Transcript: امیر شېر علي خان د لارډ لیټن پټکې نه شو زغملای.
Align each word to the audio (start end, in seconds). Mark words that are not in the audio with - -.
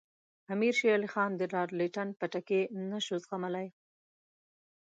امیر 0.53 0.73
شېر 0.79 0.93
علي 0.97 1.09
خان 1.13 1.31
د 1.37 1.41
لارډ 1.53 1.69
لیټن 1.79 2.07
پټکې 2.19 2.61
نه 2.89 2.99
شو 3.05 3.15
زغملای. 3.23 3.67